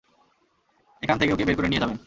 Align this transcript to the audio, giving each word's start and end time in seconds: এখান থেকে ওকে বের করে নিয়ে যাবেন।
এখান 1.03 1.17
থেকে 1.19 1.31
ওকে 1.33 1.45
বের 1.47 1.55
করে 1.57 1.69
নিয়ে 1.69 1.83
যাবেন। 1.83 1.97